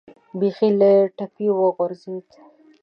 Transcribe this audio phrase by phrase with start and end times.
[0.39, 2.27] بیخي له ټپې وغورځېد.